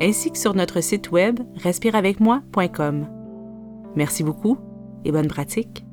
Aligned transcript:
ainsi 0.00 0.30
que 0.30 0.38
sur 0.38 0.54
notre 0.54 0.80
site 0.80 1.10
web 1.10 1.40
respireavecmoi.com. 1.56 3.06
Merci 3.96 4.22
beaucoup 4.22 4.58
et 5.04 5.12
bonne 5.12 5.28
pratique. 5.28 5.84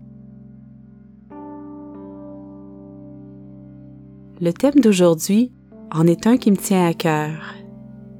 Le 4.41 4.51
thème 4.51 4.81
d'aujourd'hui 4.81 5.53
en 5.91 6.07
est 6.07 6.27
un 6.27 6.37
qui 6.37 6.51
me 6.51 6.57
tient 6.57 6.85
à 6.85 6.93
cœur. 6.93 7.55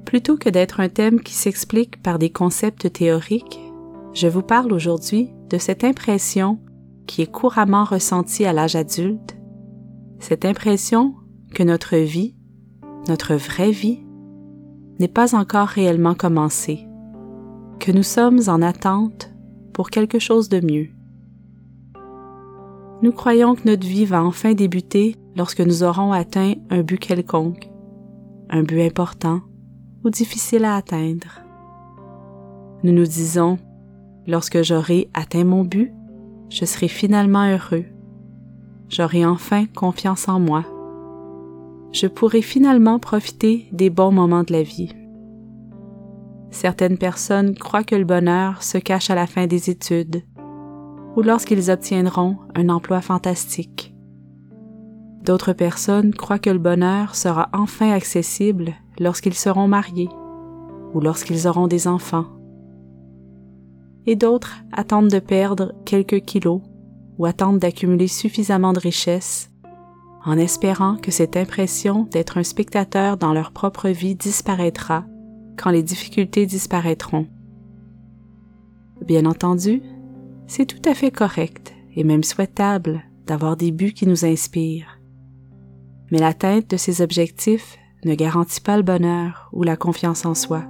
Plutôt 0.06 0.38
que 0.38 0.50
d'être 0.50 0.80
un 0.80 0.88
thème 0.88 1.20
qui 1.20 1.34
s'explique 1.34 2.02
par 2.02 2.20
des 2.20 2.30
concepts 2.30 2.92
théoriques, 2.94 3.60
je 4.14 4.28
vous 4.28 4.44
parle 4.44 4.72
aujourd'hui 4.72 5.32
de 5.50 5.58
cette 5.58 5.84
impression 5.84 6.60
qui 7.06 7.22
est 7.22 7.32
couramment 7.32 7.84
ressentie 7.84 8.46
à 8.46 8.54
l'âge 8.54 8.76
adulte, 8.76 9.36
cette 10.20 10.46
impression 10.46 11.16
que 11.54 11.64
notre 11.64 11.98
vie, 11.98 12.36
notre 13.10 13.36
vraie 13.36 13.72
vie, 13.72 14.05
n'est 15.00 15.08
pas 15.08 15.36
encore 15.36 15.68
réellement 15.68 16.16
commencée, 16.16 16.88
que 17.80 17.92
nous 17.92 18.04
sommes 18.04 18.42
en 18.48 18.62
attente 18.62 19.32
pour 19.74 19.90
quelque 19.90 20.20
chose 20.20 20.50
de 20.50 20.60
mieux. 20.60 20.90
Nous 23.02 23.12
croyons 23.12 23.56
que 23.56 23.68
notre 23.68 23.86
vie 23.86 24.06
va 24.06 24.24
enfin 24.24 24.54
débuter 24.54 25.16
lorsque 25.36 25.60
nous 25.60 25.84
aurons 25.84 26.12
atteint 26.12 26.54
un 26.70 26.82
but 26.82 26.98
quelconque, 26.98 27.70
un 28.50 28.64
but 28.64 28.82
important 28.82 29.42
ou 30.04 30.10
difficile 30.10 30.66
à 30.66 30.76
atteindre. 30.76 31.42
Nous 32.84 32.94
nous 32.94 33.06
disons, 33.06 33.58
lorsque 34.28 34.62
j'aurai 34.62 35.10
atteint 35.14 35.44
mon 35.44 35.64
but, 35.64 35.92
je 36.50 36.66
serai 36.66 36.88
finalement 36.88 37.52
heureux. 37.52 37.86
J'aurai 38.88 39.26
enfin 39.26 39.66
confiance 39.66 40.30
en 40.30 40.40
moi 40.40 40.64
je 41.96 42.08
pourrai 42.08 42.42
finalement 42.42 43.00
profiter 43.00 43.70
des 43.72 43.90
bons 43.90 44.12
moments 44.12 44.44
de 44.44 44.52
la 44.52 44.64
vie. 44.64 44.92
Certaines 46.52 46.98
personnes 46.98 47.56
croient 47.56 47.86
que 47.86 47.96
le 47.96 48.04
bonheur 48.04 48.64
se 48.64 48.78
cache 48.78 49.10
à 49.10 49.16
la 49.16 49.28
fin 49.28 49.48
des 49.48 49.70
études 49.70 50.22
ou 51.16 51.22
lorsqu'ils 51.22 51.72
obtiendront 51.72 52.36
un 52.54 52.68
emploi 52.68 53.00
fantastique. 53.00 53.96
D'autres 55.24 55.54
personnes 55.54 56.14
croient 56.14 56.38
que 56.38 56.50
le 56.50 56.60
bonheur 56.60 57.16
sera 57.16 57.48
enfin 57.54 57.92
accessible 57.92 58.74
lorsqu'ils 59.00 59.34
seront 59.34 59.70
mariés 59.70 60.10
ou 60.94 61.00
lorsqu'ils 61.00 61.48
auront 61.48 61.68
des 61.68 61.88
enfants. 61.88 62.26
Et 64.06 64.18
d'autres 64.18 64.58
attendent 64.74 65.12
de 65.12 65.20
perdre 65.20 65.72
quelques 65.86 66.26
kilos 66.26 66.62
ou 67.18 67.26
attendent 67.26 67.60
d'accumuler 67.60 68.10
suffisamment 68.10 68.74
de 68.74 68.80
richesses 68.80 69.50
en 70.26 70.38
espérant 70.38 70.98
que 70.98 71.12
cette 71.12 71.38
impression 71.38 72.04
d'être 72.04 72.38
un 72.38 72.44
spectateur 72.44 73.18
dans 73.18 73.34
leur 73.34 73.52
propre 73.52 73.90
vie 73.90 74.16
disparaîtra 74.16 75.06
quand 75.58 75.70
les 75.70 75.84
difficultés 75.84 76.46
disparaîtront. 76.46 77.28
Bien 79.06 79.26
entendu, 79.26 79.84
c'est 80.48 80.66
tout 80.66 80.90
à 80.90 80.94
fait 80.94 81.12
correct 81.12 81.74
et 81.96 82.04
même 82.04 82.24
souhaitable 82.24 83.04
d'avoir 83.28 83.56
des 83.56 83.72
buts 83.72 83.94
qui 83.94 84.08
nous 84.08 84.26
inspirent. 84.26 85.00
Mais 86.12 86.20
l'atteinte 86.20 86.70
de 86.72 86.78
ces 86.78 87.02
objectifs 87.02 87.78
ne 88.04 88.16
garantit 88.16 88.62
pas 88.62 88.78
le 88.78 88.84
bonheur 88.84 89.50
ou 89.54 89.64
la 89.64 89.76
confiance 89.76 90.26
en 90.26 90.34
soi 90.34 90.64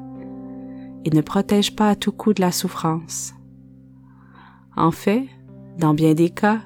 et 1.06 1.10
ne 1.12 1.22
protège 1.22 1.76
pas 1.76 1.90
à 1.90 1.96
tout 1.96 2.12
coup 2.12 2.34
de 2.34 2.42
la 2.42 2.52
souffrance. 2.52 3.34
En 4.76 4.92
fait, 4.92 5.28
dans 5.78 5.94
bien 5.94 6.14
des 6.14 6.30
cas, 6.30 6.62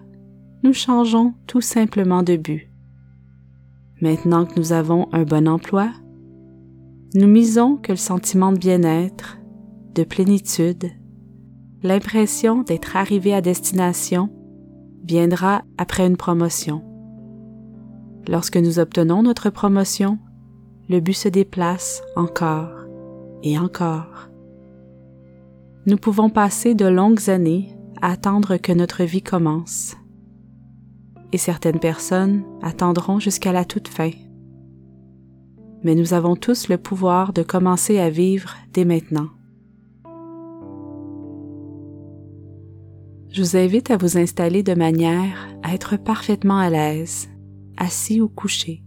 nous 0.64 0.74
changeons 0.74 1.34
tout 1.46 1.62
simplement 1.62 2.24
de 2.24 2.36
but. 2.36 2.69
Maintenant 4.02 4.46
que 4.46 4.58
nous 4.58 4.72
avons 4.72 5.10
un 5.12 5.24
bon 5.24 5.48
emploi, 5.48 5.92
nous 7.16 7.28
misons 7.28 7.76
que 7.76 7.92
le 7.92 7.98
sentiment 7.98 8.54
de 8.54 8.58
bien-être, 8.58 9.40
de 9.94 10.04
plénitude, 10.04 10.92
l'impression 11.84 12.62
d'être 12.62 12.96
arrivé 12.96 13.34
à 13.34 13.42
destination 13.42 14.30
viendra 15.04 15.64
après 15.78 16.08
une 16.08 16.18
promotion. 16.18 16.82
Lorsque 18.28 18.58
nous 18.58 18.80
obtenons 18.80 19.24
notre 19.24 19.50
promotion, 19.50 20.18
le 20.88 21.02
but 21.02 21.14
se 21.14 21.30
déplace 21.30 22.02
encore 22.16 22.86
et 23.44 23.60
encore. 23.60 24.30
Nous 25.88 25.98
pouvons 25.98 26.30
passer 26.30 26.74
de 26.74 26.86
longues 26.86 27.30
années 27.30 27.76
à 28.02 28.12
attendre 28.12 28.58
que 28.58 28.72
notre 28.72 29.04
vie 29.04 29.24
commence 29.24 29.96
et 31.32 31.38
certaines 31.38 31.80
personnes 31.80 32.44
attendront 32.62 33.20
jusqu'à 33.20 33.52
la 33.52 33.66
toute 33.66 33.88
fin. 33.88 34.12
Mais 35.84 35.96
nous 35.96 36.14
avons 36.14 36.36
tous 36.36 36.68
le 36.68 36.78
pouvoir 36.78 37.34
de 37.34 37.44
commencer 37.44 38.00
à 38.00 38.10
vivre 38.10 38.56
dès 38.74 38.86
maintenant. 38.86 39.30
Je 43.32 43.44
vous 43.44 43.56
invite 43.58 43.92
à 43.92 43.98
vous 43.98 44.18
installer 44.18 44.64
de 44.64 44.74
manière 44.74 45.48
à 45.62 45.74
être 45.74 45.98
parfaitement 45.98 46.58
à 46.58 46.70
l'aise, 46.70 47.30
assis 47.78 48.22
ou 48.22 48.28
couché. 48.28 48.84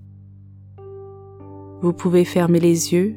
Vous 1.80 1.92
pouvez 1.92 2.24
fermer 2.24 2.60
les 2.60 2.92
yeux 2.92 3.16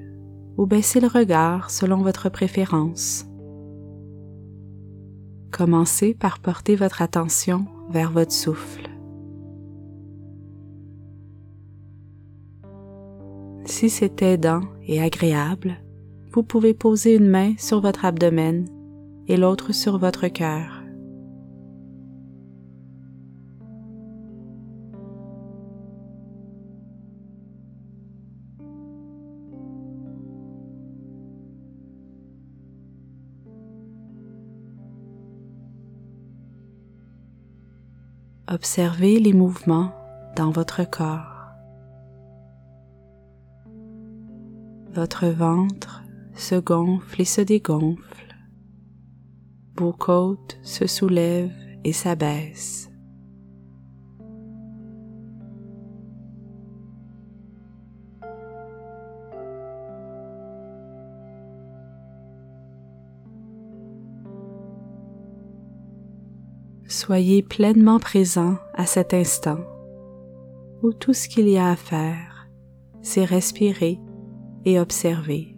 ou 0.57 0.65
baisser 0.65 0.99
le 0.99 1.07
regard 1.07 1.71
selon 1.71 1.97
votre 1.97 2.29
préférence. 2.29 3.25
Commencez 5.51 6.13
par 6.13 6.39
porter 6.39 6.75
votre 6.75 7.01
attention 7.01 7.65
vers 7.89 8.11
votre 8.11 8.31
souffle. 8.31 8.94
Si 13.85 13.91
c'est 13.91 14.23
aidant 14.23 14.61
et 14.87 14.99
agréable, 14.99 15.75
vous 16.31 16.41
pouvez 16.41 16.73
poser 16.73 17.13
une 17.13 17.29
main 17.29 17.53
sur 17.59 17.81
votre 17.81 18.03
abdomen 18.03 18.67
et 19.27 19.37
l'autre 19.37 19.73
sur 19.73 19.99
votre 19.99 20.27
cœur. 20.27 20.81
Observez 38.47 39.19
les 39.19 39.33
mouvements 39.33 39.93
dans 40.35 40.49
votre 40.49 40.89
corps. 40.89 41.34
Votre 44.95 45.27
ventre 45.27 46.05
se 46.35 46.55
gonfle 46.55 47.21
et 47.21 47.25
se 47.25 47.41
dégonfle. 47.41 48.33
Vos 49.77 49.91
côtes 49.91 50.57
se 50.63 50.87
soulèvent 50.87 51.51
et 51.83 51.91
s'abaissent. 51.91 52.89
Soyez 66.87 67.43
pleinement 67.43 67.99
présent 67.99 68.55
à 68.73 68.85
cet 68.85 69.13
instant 69.13 69.59
où 70.83 70.93
tout 70.93 71.13
ce 71.13 71.27
qu'il 71.27 71.49
y 71.49 71.57
a 71.57 71.71
à 71.71 71.75
faire, 71.75 72.47
c'est 73.01 73.25
respirer 73.25 73.99
et 74.65 74.79
observer. 74.79 75.55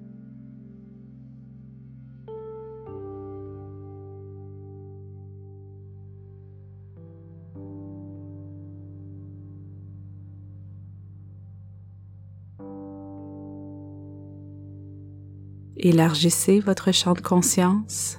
Élargissez 15.80 16.60
votre 16.60 16.92
champ 16.92 17.13
de 17.13 17.21
conscience 17.21 18.18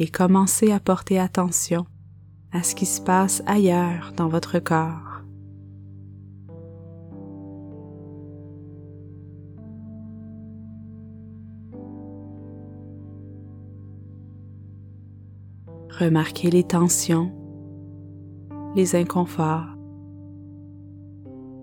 et 0.00 0.08
commencez 0.08 0.72
à 0.72 0.80
porter 0.80 1.20
attention 1.20 1.86
à 2.52 2.62
ce 2.62 2.74
qui 2.74 2.84
se 2.84 3.00
passe 3.00 3.42
ailleurs 3.46 4.12
dans 4.16 4.28
votre 4.28 4.58
corps. 4.58 5.13
Remarquez 15.98 16.50
les 16.50 16.64
tensions, 16.64 17.30
les 18.74 18.96
inconforts 18.96 19.76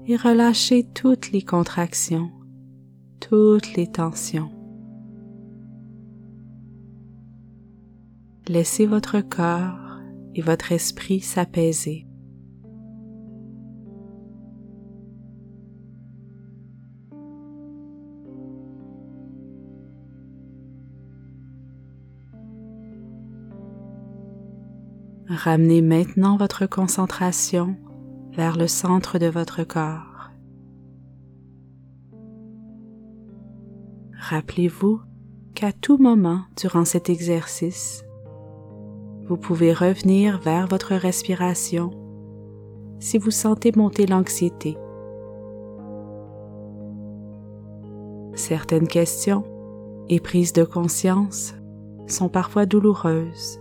et 0.08 0.16
relâchez 0.16 0.86
toutes 0.94 1.34
les 1.34 1.42
contractions, 1.42 2.32
toutes 3.20 3.76
les 3.76 3.88
tensions. 3.88 4.50
Laissez 8.48 8.86
votre 8.86 9.20
corps 9.20 10.00
et 10.34 10.42
votre 10.42 10.72
esprit 10.72 11.20
s'apaiser. 11.20 12.08
Ramenez 25.34 25.82
maintenant 25.82 26.36
votre 26.36 26.66
concentration 26.66 27.78
vers 28.34 28.58
le 28.58 28.68
centre 28.68 29.18
de 29.18 29.28
votre 29.28 29.64
corps. 29.64 30.30
Rappelez-vous 34.20 35.00
qu'à 35.56 35.72
tout 35.72 35.98
moment 35.98 36.42
durant 36.58 36.84
cet 36.84 37.10
exercice, 37.10 38.04
vous 39.30 39.38
pouvez 39.38 39.72
revenir 39.72 40.42
vers 40.42 40.68
votre 40.68 40.96
respiration 40.96 41.92
si 43.00 43.18
vous 43.18 43.32
sentez 43.32 43.72
monter 43.74 44.08
l'anxiété. 44.08 44.78
Certaines 48.34 48.90
questions 48.90 49.46
et 50.10 50.20
prises 50.20 50.52
de 50.52 50.66
conscience 50.66 51.54
sont 52.06 52.28
parfois 52.28 52.66
douloureuses 52.66 53.61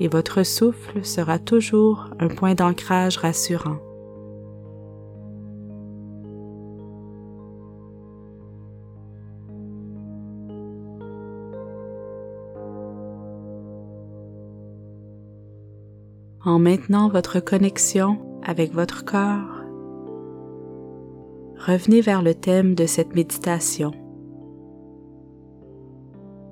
et 0.00 0.08
votre 0.08 0.42
souffle 0.42 1.04
sera 1.04 1.38
toujours 1.38 2.10
un 2.18 2.28
point 2.28 2.54
d'ancrage 2.54 3.16
rassurant. 3.18 3.78
En 16.44 16.60
maintenant 16.60 17.08
votre 17.08 17.40
connexion 17.40 18.18
avec 18.44 18.72
votre 18.72 19.04
corps, 19.04 19.64
revenez 21.58 22.00
vers 22.00 22.22
le 22.22 22.34
thème 22.34 22.76
de 22.76 22.86
cette 22.86 23.16
méditation. 23.16 23.90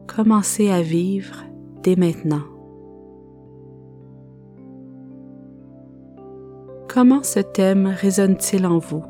Commencez 0.08 0.68
à 0.68 0.82
vivre 0.82 1.44
dès 1.84 1.94
maintenant. 1.94 2.53
Comment 6.88 7.22
ce 7.22 7.40
thème 7.40 7.86
résonne-t-il 7.86 8.66
en 8.66 8.78
vous? 8.78 9.02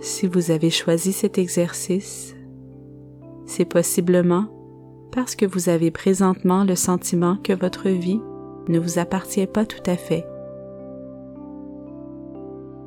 Si 0.00 0.26
vous 0.26 0.50
avez 0.50 0.70
choisi 0.70 1.12
cet 1.12 1.36
exercice, 1.36 2.34
c'est 3.44 3.64
possiblement 3.64 4.46
parce 5.12 5.34
que 5.34 5.44
vous 5.44 5.68
avez 5.68 5.90
présentement 5.90 6.64
le 6.64 6.76
sentiment 6.76 7.36
que 7.42 7.52
votre 7.52 7.88
vie 7.88 8.20
ne 8.68 8.78
vous 8.78 8.98
appartient 8.98 9.46
pas 9.46 9.66
tout 9.66 9.82
à 9.86 9.96
fait, 9.96 10.26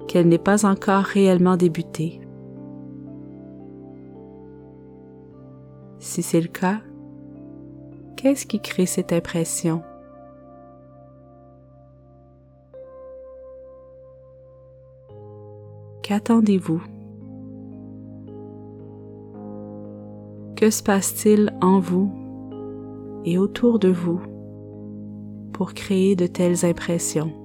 qu'elle 0.07 0.27
n'est 0.27 0.37
pas 0.37 0.65
encore 0.65 1.03
réellement 1.03 1.57
débutée. 1.57 2.21
Si 5.99 6.21
c'est 6.23 6.41
le 6.41 6.47
cas, 6.47 6.79
Qu'est-ce 8.21 8.45
qui 8.45 8.59
crée 8.59 8.85
cette 8.85 9.13
impression? 9.13 9.81
Qu'attendez-vous? 16.01 16.83
Que 20.57 20.69
se 20.69 20.83
passe-t-il 20.83 21.55
en 21.61 21.79
vous 21.79 22.11
et 23.23 23.37
autour 23.37 23.79
de 23.79 23.87
vous 23.87 24.19
pour 25.53 25.73
créer 25.73 26.17
de 26.17 26.27
telles 26.27 26.65
impressions? 26.65 27.38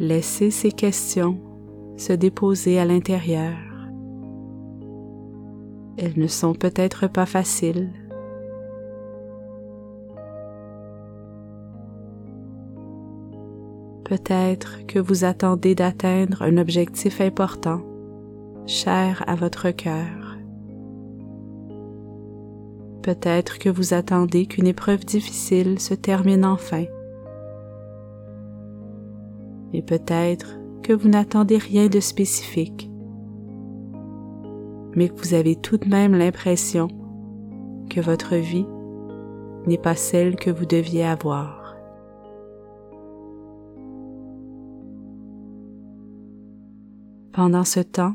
Laissez 0.00 0.52
ces 0.52 0.70
questions 0.70 1.40
se 1.96 2.12
déposer 2.12 2.78
à 2.78 2.84
l'intérieur. 2.84 3.56
Elles 5.96 6.16
ne 6.16 6.28
sont 6.28 6.54
peut-être 6.54 7.08
pas 7.08 7.26
faciles. 7.26 7.90
Peut-être 14.04 14.86
que 14.86 15.00
vous 15.00 15.24
attendez 15.24 15.74
d'atteindre 15.74 16.42
un 16.42 16.58
objectif 16.58 17.20
important, 17.20 17.82
cher 18.66 19.24
à 19.26 19.34
votre 19.34 19.72
cœur. 19.72 20.38
Peut-être 23.02 23.58
que 23.58 23.68
vous 23.68 23.94
attendez 23.94 24.46
qu'une 24.46 24.68
épreuve 24.68 25.04
difficile 25.04 25.80
se 25.80 25.94
termine 25.94 26.44
enfin 26.44 26.84
et 29.72 29.82
peut-être 29.82 30.58
que 30.82 30.92
vous 30.92 31.08
n'attendez 31.08 31.58
rien 31.58 31.88
de 31.88 32.00
spécifique, 32.00 32.90
mais 34.94 35.08
que 35.08 35.18
vous 35.20 35.34
avez 35.34 35.56
tout 35.56 35.76
de 35.76 35.88
même 35.88 36.14
l'impression 36.14 36.88
que 37.90 38.00
votre 38.00 38.36
vie 38.36 38.66
n'est 39.66 39.78
pas 39.78 39.94
celle 39.94 40.36
que 40.36 40.50
vous 40.50 40.66
deviez 40.66 41.04
avoir. 41.04 41.76
Pendant 47.32 47.64
ce 47.64 47.80
temps, 47.80 48.14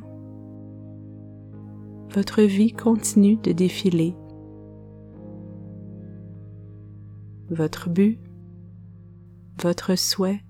votre 2.10 2.42
vie 2.42 2.74
continue 2.74 3.38
de 3.38 3.52
défiler. 3.52 4.16
Votre 7.50 7.90
but, 7.90 8.20
votre 9.62 9.96
souhait, 9.96 10.44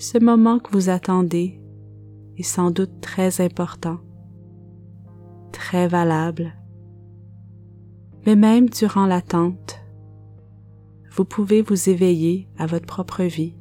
ce 0.00 0.16
moment 0.16 0.58
que 0.58 0.72
vous 0.72 0.88
attendez 0.88 1.60
est 2.38 2.42
sans 2.42 2.70
doute 2.70 3.02
très 3.02 3.42
important, 3.42 3.98
très 5.52 5.88
valable. 5.88 6.54
Mais 8.24 8.34
même 8.34 8.70
durant 8.70 9.04
l'attente, 9.04 9.78
vous 11.10 11.26
pouvez 11.26 11.60
vous 11.60 11.90
éveiller 11.90 12.48
à 12.56 12.64
votre 12.64 12.86
propre 12.86 13.24
vie. 13.24 13.54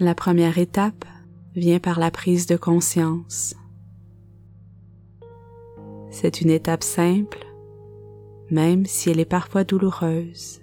La 0.00 0.16
première 0.16 0.58
étape 0.58 1.04
vient 1.54 1.78
par 1.78 2.00
la 2.00 2.10
prise 2.10 2.46
de 2.46 2.56
conscience. 2.56 3.54
C'est 6.10 6.40
une 6.40 6.50
étape 6.50 6.82
simple 6.82 7.46
même 8.50 8.86
si 8.86 9.10
elle 9.10 9.20
est 9.20 9.24
parfois 9.24 9.64
douloureuse. 9.64 10.60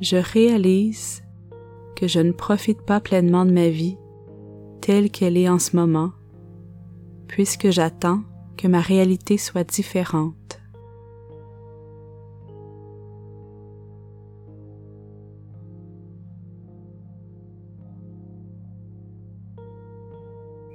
Je 0.00 0.16
réalise 0.16 1.22
que 1.96 2.06
je 2.06 2.20
ne 2.20 2.32
profite 2.32 2.82
pas 2.82 3.00
pleinement 3.00 3.46
de 3.46 3.52
ma 3.52 3.68
vie 3.68 3.96
telle 4.80 5.10
qu'elle 5.10 5.36
est 5.36 5.48
en 5.48 5.58
ce 5.58 5.74
moment, 5.74 6.12
puisque 7.26 7.70
j'attends 7.70 8.20
que 8.56 8.68
ma 8.68 8.80
réalité 8.80 9.38
soit 9.38 9.64
différente. 9.64 10.60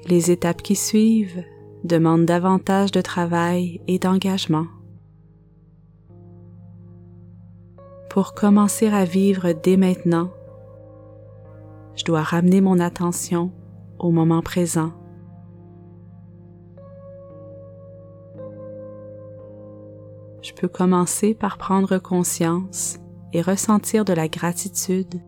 Les 0.07 0.31
étapes 0.31 0.61
qui 0.61 0.75
suivent 0.75 1.45
demande 1.83 2.25
davantage 2.25 2.91
de 2.91 3.01
travail 3.01 3.81
et 3.87 3.99
d'engagement. 3.99 4.67
Pour 8.09 8.33
commencer 8.33 8.87
à 8.87 9.05
vivre 9.05 9.53
dès 9.53 9.77
maintenant, 9.77 10.31
je 11.95 12.03
dois 12.03 12.21
ramener 12.21 12.61
mon 12.61 12.79
attention 12.79 13.51
au 13.99 14.11
moment 14.11 14.41
présent. 14.41 14.91
Je 20.41 20.53
peux 20.53 20.67
commencer 20.67 21.33
par 21.33 21.57
prendre 21.57 21.99
conscience 21.99 22.99
et 23.31 23.41
ressentir 23.41 24.05
de 24.05 24.13
la 24.13 24.27
gratitude 24.27 25.21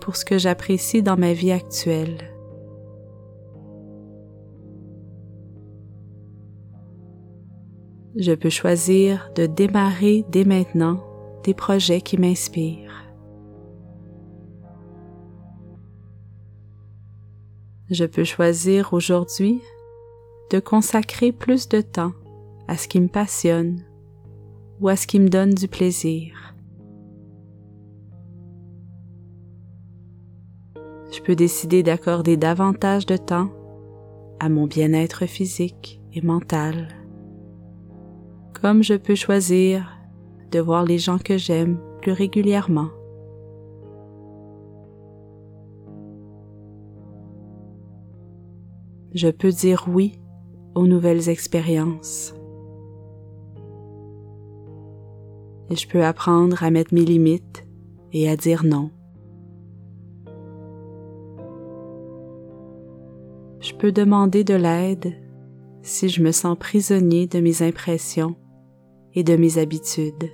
pour 0.00 0.16
ce 0.16 0.24
que 0.24 0.38
j'apprécie 0.38 1.02
dans 1.02 1.16
ma 1.16 1.32
vie 1.32 1.52
actuelle 1.52 2.37
Je 8.18 8.32
peux 8.32 8.50
choisir 8.50 9.30
de 9.36 9.46
démarrer 9.46 10.24
dès 10.28 10.44
maintenant 10.44 11.00
des 11.44 11.54
projets 11.54 12.00
qui 12.00 12.18
m'inspirent. 12.18 13.04
Je 17.88 18.04
peux 18.04 18.24
choisir 18.24 18.92
aujourd'hui 18.92 19.60
de 20.50 20.58
consacrer 20.58 21.30
plus 21.30 21.68
de 21.68 21.80
temps 21.80 22.12
à 22.66 22.76
ce 22.76 22.88
qui 22.88 23.00
me 23.00 23.06
passionne 23.06 23.84
ou 24.80 24.88
à 24.88 24.96
ce 24.96 25.06
qui 25.06 25.20
me 25.20 25.28
donne 25.28 25.54
du 25.54 25.68
plaisir. 25.68 26.56
Je 31.12 31.20
peux 31.22 31.36
décider 31.36 31.84
d'accorder 31.84 32.36
davantage 32.36 33.06
de 33.06 33.16
temps 33.16 33.50
à 34.40 34.48
mon 34.48 34.66
bien-être 34.66 35.26
physique 35.26 36.00
et 36.12 36.20
mental. 36.20 36.97
Comme 38.52 38.82
je 38.82 38.94
peux 38.94 39.14
choisir 39.14 39.88
de 40.50 40.60
voir 40.60 40.84
les 40.84 40.98
gens 40.98 41.18
que 41.18 41.36
j'aime 41.36 41.78
plus 42.00 42.12
régulièrement. 42.12 42.88
Je 49.14 49.28
peux 49.28 49.50
dire 49.50 49.86
oui 49.88 50.18
aux 50.74 50.86
nouvelles 50.86 51.28
expériences. 51.28 52.34
Et 55.70 55.76
je 55.76 55.88
peux 55.88 56.04
apprendre 56.04 56.62
à 56.62 56.70
mettre 56.70 56.94
mes 56.94 57.04
limites 57.04 57.66
et 58.12 58.28
à 58.28 58.36
dire 58.36 58.64
non. 58.64 58.90
Je 63.60 63.74
peux 63.74 63.92
demander 63.92 64.44
de 64.44 64.54
l'aide 64.54 65.14
si 65.82 66.08
je 66.08 66.22
me 66.22 66.32
sens 66.32 66.56
prisonnier 66.58 67.26
de 67.26 67.40
mes 67.40 67.62
impressions 67.62 68.36
et 69.14 69.22
de 69.22 69.36
mes 69.36 69.58
habitudes. 69.58 70.30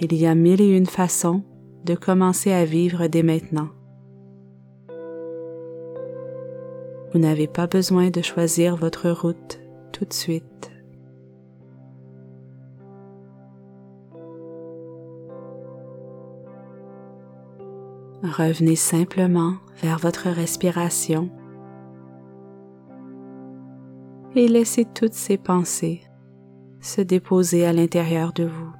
Il 0.00 0.14
y 0.14 0.26
a 0.26 0.34
mille 0.34 0.60
et 0.60 0.76
une 0.76 0.86
façons 0.86 1.42
de 1.84 1.94
commencer 1.94 2.52
à 2.52 2.64
vivre 2.64 3.06
dès 3.06 3.22
maintenant. 3.22 3.68
Vous 7.12 7.18
n'avez 7.18 7.46
pas 7.46 7.66
besoin 7.66 8.10
de 8.10 8.22
choisir 8.22 8.76
votre 8.76 9.10
route 9.10 9.60
tout 9.92 10.04
de 10.04 10.12
suite. 10.12 10.70
Revenez 18.22 18.76
simplement 18.76 19.54
vers 19.82 19.98
votre 19.98 20.30
respiration 20.30 21.28
et 24.34 24.48
laissez 24.48 24.84
toutes 24.84 25.14
ces 25.14 25.36
pensées 25.36 26.02
se 26.80 27.00
déposer 27.00 27.64
à 27.64 27.72
l'intérieur 27.72 28.32
de 28.32 28.44
vous. 28.44 28.72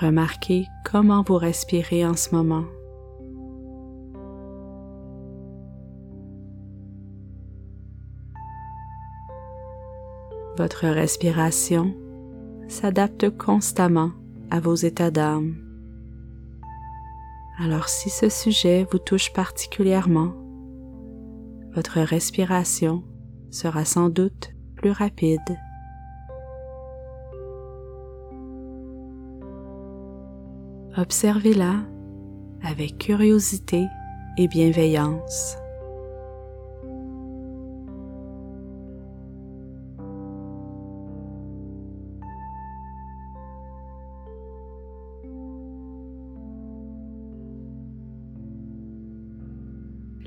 Remarquez 0.00 0.66
comment 0.84 1.22
vous 1.22 1.36
respirez 1.36 2.06
en 2.06 2.14
ce 2.14 2.34
moment. 2.34 2.64
Votre 10.56 10.88
respiration 10.88 11.94
s'adapte 12.68 13.30
constamment 13.36 14.10
à 14.50 14.60
vos 14.60 14.74
états 14.74 15.10
d'âme. 15.10 15.67
Alors 17.60 17.88
si 17.88 18.08
ce 18.08 18.28
sujet 18.28 18.86
vous 18.92 18.98
touche 18.98 19.32
particulièrement, 19.32 20.32
votre 21.74 22.00
respiration 22.00 23.02
sera 23.50 23.84
sans 23.84 24.10
doute 24.10 24.50
plus 24.76 24.92
rapide. 24.92 25.40
Observez-la 30.96 31.84
avec 32.62 32.98
curiosité 32.98 33.86
et 34.36 34.46
bienveillance. 34.46 35.56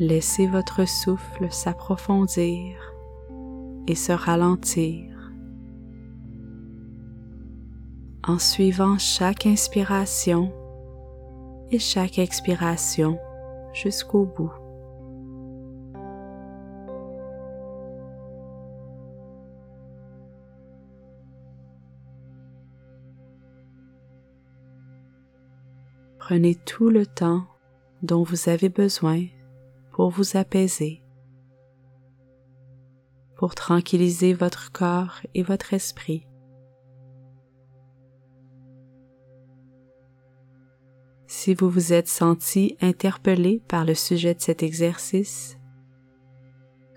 Laissez 0.01 0.47
votre 0.47 0.87
souffle 0.87 1.51
s'approfondir 1.51 2.95
et 3.85 3.93
se 3.93 4.11
ralentir 4.11 5.31
en 8.27 8.39
suivant 8.39 8.97
chaque 8.97 9.45
inspiration 9.45 10.51
et 11.69 11.77
chaque 11.77 12.17
expiration 12.17 13.19
jusqu'au 13.73 14.25
bout. 14.25 14.51
Prenez 26.17 26.55
tout 26.55 26.89
le 26.89 27.05
temps 27.05 27.45
dont 28.01 28.23
vous 28.23 28.49
avez 28.49 28.69
besoin 28.69 29.27
pour 29.91 30.09
vous 30.09 30.37
apaiser, 30.37 31.03
pour 33.37 33.55
tranquilliser 33.55 34.33
votre 34.33 34.71
corps 34.71 35.21
et 35.33 35.43
votre 35.43 35.73
esprit. 35.73 36.27
Si 41.27 41.53
vous 41.55 41.69
vous 41.69 41.93
êtes 41.93 42.07
senti 42.07 42.77
interpellé 42.81 43.63
par 43.67 43.85
le 43.85 43.95
sujet 43.95 44.35
de 44.35 44.41
cet 44.41 44.63
exercice, 44.63 45.57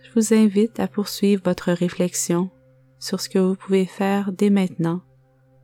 je 0.03 0.11
vous 0.15 0.35
invite 0.35 0.81
à 0.81 0.89
poursuivre 0.89 1.43
votre 1.45 1.73
réflexion 1.73 2.51
sur 2.99 3.21
ce 3.21 3.29
que 3.29 3.39
vous 3.39 3.55
pouvez 3.55 3.87
faire 3.87 4.33
dès 4.33 4.51
maintenant 4.51 5.03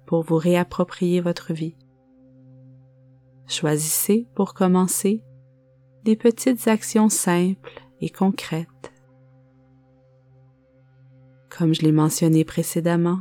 pour 0.06 0.22
vous 0.22 0.36
réapproprier 0.36 1.20
votre 1.20 1.52
vie. 1.52 1.76
Choisissez 3.46 4.28
pour 4.34 4.54
commencer 4.54 5.22
des 6.04 6.16
petites 6.16 6.68
actions 6.68 7.08
simples 7.08 7.82
et 8.00 8.10
concrètes. 8.10 8.92
Comme 11.48 11.74
je 11.74 11.82
l'ai 11.82 11.92
mentionné 11.92 12.44
précédemment, 12.44 13.20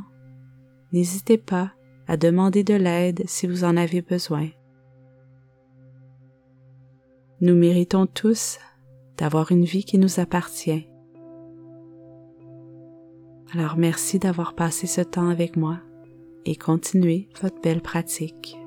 n'hésitez 0.92 1.38
pas 1.38 1.72
à 2.06 2.16
demander 2.16 2.64
de 2.64 2.74
l'aide 2.74 3.22
si 3.26 3.46
vous 3.46 3.64
en 3.64 3.76
avez 3.76 4.02
besoin. 4.02 4.48
Nous 7.40 7.54
méritons 7.54 8.06
tous 8.06 8.58
d'avoir 9.16 9.52
une 9.52 9.64
vie 9.64 9.84
qui 9.84 9.98
nous 9.98 10.20
appartient. 10.20 10.86
Alors 13.52 13.76
merci 13.76 14.18
d'avoir 14.18 14.54
passé 14.54 14.86
ce 14.86 15.00
temps 15.00 15.28
avec 15.28 15.56
moi 15.56 15.78
et 16.44 16.56
continuez 16.56 17.28
votre 17.42 17.60
belle 17.60 17.82
pratique. 17.82 18.59